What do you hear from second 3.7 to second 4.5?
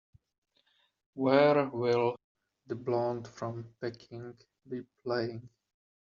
Peking